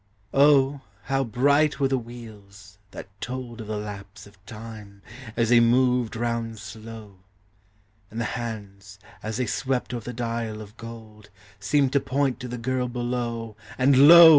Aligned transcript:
351 0.31 0.49
Oh, 0.49 0.81
how 1.03 1.23
bright 1.23 1.79
were 1.79 1.87
the 1.87 1.95
wheels, 1.99 2.79
that 2.89 3.05
told 3.21 3.61
Of 3.61 3.67
the 3.67 3.77
lapse 3.77 4.25
of 4.25 4.43
time, 4.47 5.03
as 5.37 5.49
they 5.49 5.59
moved 5.59 6.15
round 6.15 6.57
slow; 6.57 7.17
And 8.09 8.19
the 8.19 8.25
hands, 8.25 8.97
as 9.21 9.37
they 9.37 9.45
swept 9.45 9.93
o'er 9.93 9.99
the 9.99 10.11
dial 10.11 10.59
of 10.59 10.75
gold, 10.75 11.29
Seemed 11.59 11.93
to 11.93 11.99
point 11.99 12.39
to 12.39 12.47
the 12.47 12.57
girl 12.57 12.87
below. 12.87 13.55
And 13.77 14.07
lo! 14.07 14.29